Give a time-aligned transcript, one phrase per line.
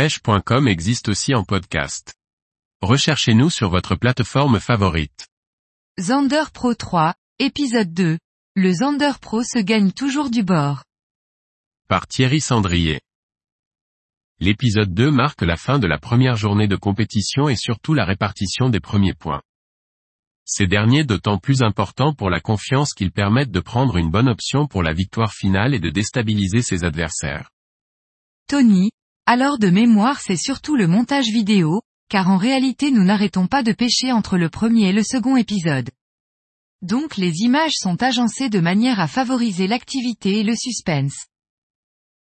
[0.00, 2.14] pêche.com existe aussi en podcast.
[2.80, 5.28] Recherchez-nous sur votre plateforme favorite.
[6.00, 8.18] Zander Pro 3, épisode 2.
[8.56, 10.84] Le Zander Pro se gagne toujours du bord.
[11.86, 13.02] Par Thierry Sandrier.
[14.38, 18.70] L'épisode 2 marque la fin de la première journée de compétition et surtout la répartition
[18.70, 19.42] des premiers points.
[20.46, 24.66] Ces derniers d'autant plus importants pour la confiance qu'ils permettent de prendre une bonne option
[24.66, 27.50] pour la victoire finale et de déstabiliser ses adversaires.
[28.48, 28.90] Tony,
[29.30, 33.70] alors de mémoire c'est surtout le montage vidéo, car en réalité nous n'arrêtons pas de
[33.70, 35.88] pêcher entre le premier et le second épisode.
[36.82, 41.26] Donc les images sont agencées de manière à favoriser l'activité et le suspense.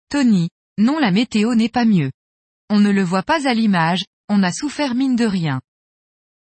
[0.09, 2.11] Tony, non la météo n'est pas mieux.
[2.69, 5.61] On ne le voit pas à l'image, on a souffert mine de rien.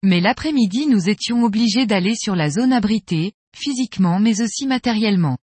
[0.03, 5.39] Mais l'après-midi nous étions obligés d'aller sur la zone abritée, physiquement mais aussi matériellement.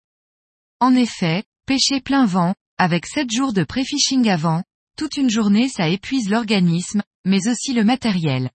[0.78, 4.62] En effet, pêcher plein vent, avec 7 jours de pré-fishing avant,
[4.97, 8.51] toute une journée ça épuise l'organisme, mais aussi le matériel.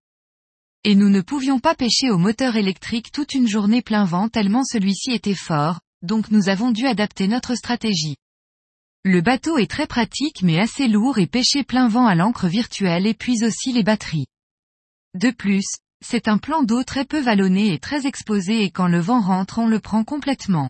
[0.84, 4.64] Et nous ne pouvions pas pêcher au moteur électrique toute une journée plein vent tellement
[4.64, 8.16] celui-ci était fort, donc nous avons dû adapter notre stratégie.
[9.04, 13.08] Le bateau est très pratique mais assez lourd et pêcher plein vent à l'encre virtuelle
[13.08, 14.28] épuise aussi les batteries.
[15.16, 15.66] De plus,
[16.02, 19.59] c'est un plan d'eau très peu vallonné et très exposé et quand le vent rentre
[19.59, 20.70] on le prend complètement.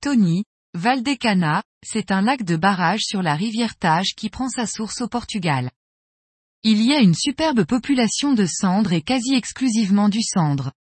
[0.00, 0.44] Tony,
[0.74, 5.08] Valdecana, c'est un lac de barrage sur la rivière Tage qui prend sa source au
[5.08, 5.70] Portugal.
[6.62, 10.72] Il y a une superbe population de cendres et quasi exclusivement du cendre.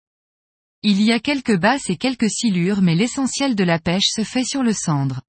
[0.84, 4.44] Il y a quelques basses et quelques silures mais l'essentiel de la pêche se fait
[4.44, 5.22] sur le cendre.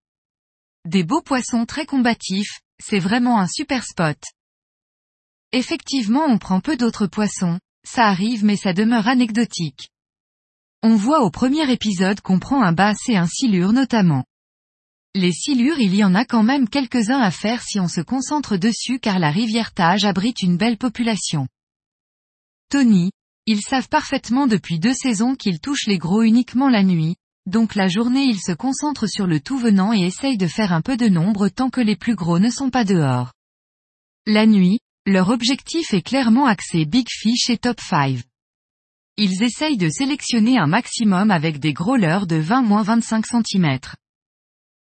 [0.85, 4.19] Des beaux poissons très combatifs, c'est vraiment un super spot.
[5.53, 9.89] Effectivement on prend peu d'autres poissons, ça arrive mais ça demeure anecdotique.
[10.83, 14.23] On voit au premier épisode qu'on prend un basse et un silure notamment.
[15.13, 18.55] Les silures il y en a quand même quelques-uns à faire si on se concentre
[18.55, 21.49] dessus car la rivière Tage abrite une belle population.
[22.69, 23.11] Tony,
[23.45, 27.89] ils savent parfaitement depuis deux saisons qu'ils touchent les gros uniquement la nuit, donc la
[27.89, 31.09] journée ils se concentrent sur le tout venant et essayent de faire un peu de
[31.09, 33.33] nombre tant que les plus gros ne sont pas dehors.
[34.25, 38.19] La nuit, leur objectif est clairement axé Big Fish et Top 5.
[39.17, 43.79] Ils essayent de sélectionner un maximum avec des gros leurres de 20-25 cm.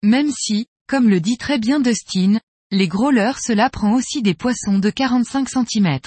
[0.03, 2.39] Même si, comme le dit très bien Dustin,
[2.71, 5.99] les gros leurres cela prend aussi des poissons de 45 cm.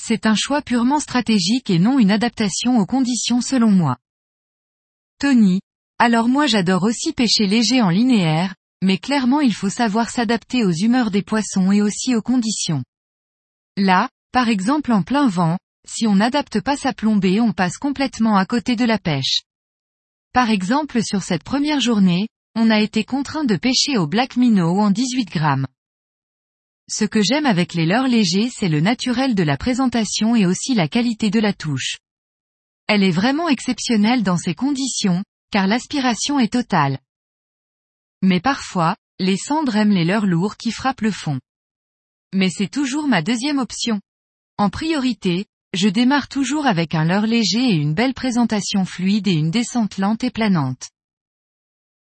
[0.00, 3.98] C'est un choix purement stratégique et non une adaptation aux conditions selon moi.
[5.18, 5.60] Tony.
[5.98, 10.72] Alors moi j'adore aussi pêcher léger en linéaire, mais clairement il faut savoir s'adapter aux
[10.72, 12.84] humeurs des poissons et aussi aux conditions.
[13.76, 18.36] Là, par exemple en plein vent, si on n'adapte pas sa plombée on passe complètement
[18.36, 19.42] à côté de la pêche.
[20.32, 22.28] Par exemple sur cette première journée,
[22.60, 25.68] on a été contraint de pêcher au Black Minnow en 18 grammes.
[26.90, 30.74] Ce que j'aime avec les leurres légers c'est le naturel de la présentation et aussi
[30.74, 31.98] la qualité de la touche.
[32.88, 36.98] Elle est vraiment exceptionnelle dans ces conditions, car l'aspiration est totale.
[38.22, 41.38] Mais parfois, les cendres aiment les leurres lourds qui frappent le fond.
[42.34, 44.00] Mais c'est toujours ma deuxième option.
[44.56, 49.34] En priorité, je démarre toujours avec un leurre léger et une belle présentation fluide et
[49.34, 50.88] une descente lente et planante.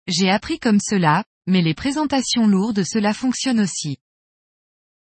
[0.07, 3.99] J'ai appris comme cela, mais les présentations lourdes cela fonctionne aussi.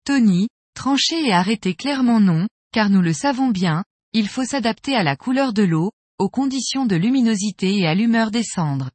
[0.06, 5.03] Tony, trancher et arrêter clairement non, car nous le savons bien, il faut s'adapter à
[5.03, 8.91] la couleur de l'eau, aux conditions de luminosité et à l'humeur des cendres.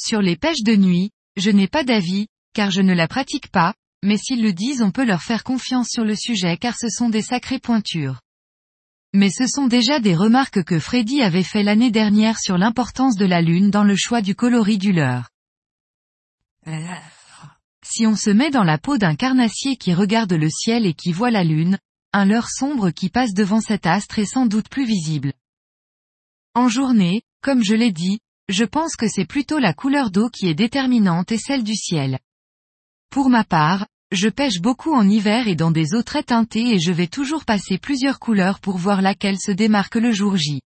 [0.00, 3.74] Sur les pêches de nuit, je n'ai pas d'avis, car je ne la pratique pas,
[4.02, 7.08] mais s'ils le disent on peut leur faire confiance sur le sujet car ce sont
[7.08, 8.20] des sacrées pointures.
[9.18, 13.26] Mais ce sont déjà des remarques que Freddy avait fait l'année dernière sur l'importance de
[13.26, 15.30] la lune dans le choix du coloris du leurre.
[17.84, 21.10] Si on se met dans la peau d'un carnassier qui regarde le ciel et qui
[21.10, 21.80] voit la lune,
[22.12, 25.32] un leurre sombre qui passe devant cet astre est sans doute plus visible.
[26.54, 30.46] En journée, comme je l'ai dit, je pense que c'est plutôt la couleur d'eau qui
[30.46, 32.20] est déterminante et celle du ciel.
[33.10, 36.78] Pour ma part, je pêche beaucoup en hiver et dans des eaux très teintées et
[36.78, 40.60] je vais toujours passer plusieurs couleurs pour voir laquelle se démarque le jour J.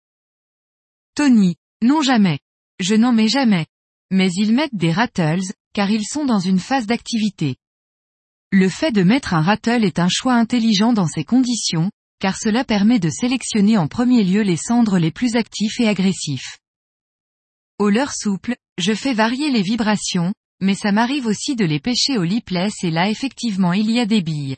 [1.14, 2.38] Tony, non jamais.
[2.78, 3.66] Je n'en mets jamais.
[4.10, 7.56] Mais ils mettent des rattles, car ils sont dans une phase d'activité.
[8.52, 12.64] Le fait de mettre un rattle est un choix intelligent dans ces conditions, car cela
[12.64, 16.58] permet de sélectionner en premier lieu les cendres les plus actifs et agressifs.
[17.78, 22.18] Au leurre souple, je fais varier les vibrations, mais ça m'arrive aussi de les pêcher
[22.18, 24.56] au lipless et là effectivement il y a des billes.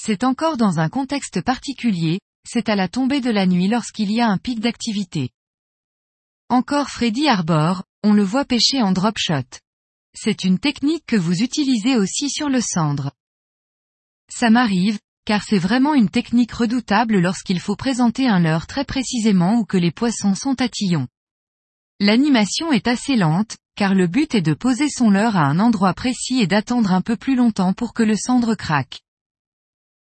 [0.00, 4.20] C'est encore dans un contexte particulier, c'est à la tombée de la nuit lorsqu'il y
[4.20, 5.30] a un pic d'activité.
[6.48, 9.58] Encore Freddy Arbor, on le voit pêcher en drop shot.
[10.14, 13.12] C'est une technique que vous utilisez aussi sur le cendre.
[14.30, 19.58] Ça m'arrive, car c'est vraiment une technique redoutable lorsqu'il faut présenter un leurre très précisément
[19.58, 21.06] ou que les poissons sont tatillons.
[22.00, 25.94] L'animation est assez lente, car le but est de poser son leurre à un endroit
[25.94, 29.00] précis et d'attendre un peu plus longtemps pour que le cendre craque.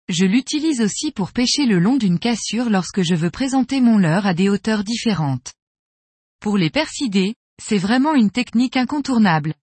[0.09, 4.27] Je l'utilise aussi pour pêcher le long d'une cassure lorsque je veux présenter mon leurre
[4.27, 5.53] à des hauteurs différentes.
[6.41, 9.55] Pour les persidés, c'est vraiment une technique incontournable.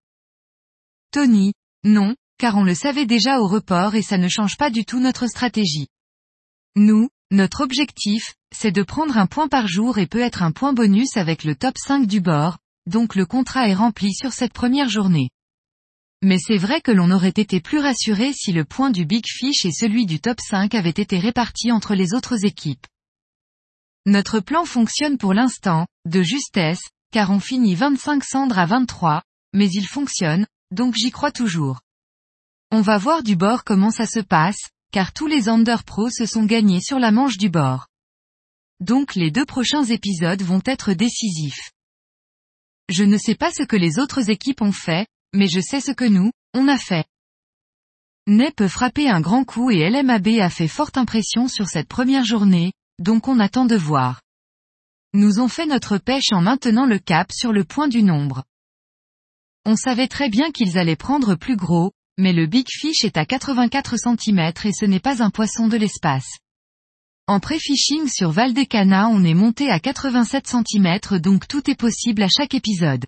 [1.11, 1.53] Tony,
[1.83, 4.99] non, car on le savait déjà au report et ça ne change pas du tout
[4.99, 5.87] notre stratégie.
[6.75, 10.73] Nous, notre objectif, c'est de prendre un point par jour et peut être un point
[10.73, 12.57] bonus avec le top 5 du bord,
[12.87, 15.29] donc le contrat est rempli sur cette première journée.
[16.21, 19.65] Mais c'est vrai que l'on aurait été plus rassuré si le point du Big Fish
[19.65, 22.85] et celui du top 5 avaient été répartis entre les autres équipes.
[24.05, 26.81] Notre plan fonctionne pour l'instant, de justesse,
[27.13, 29.23] car on finit 25 cendres à 23,
[29.53, 31.79] mais il fonctionne, donc j'y crois toujours.
[32.71, 36.25] On va voir du bord comment ça se passe, car tous les Under Pro se
[36.25, 37.87] sont gagnés sur la manche du bord.
[38.79, 41.71] Donc les deux prochains épisodes vont être décisifs.
[42.89, 45.91] Je ne sais pas ce que les autres équipes ont fait, mais je sais ce
[45.91, 47.05] que nous, on a fait.
[48.27, 52.25] Ney peut frapper un grand coup et LMAB a fait forte impression sur cette première
[52.25, 54.21] journée, donc on attend de voir.
[55.13, 58.43] Nous ont fait notre pêche en maintenant le cap sur le point du nombre.
[59.65, 61.91] On savait très bien qu'ils allaient prendre plus gros,
[62.21, 65.75] mais le Big Fish est à 84 cm et ce n'est pas un poisson de
[65.75, 66.37] l'espace.
[67.27, 72.27] En pré-fishing sur Valdecana on est monté à 87 cm donc tout est possible à
[72.29, 73.05] chaque épisode.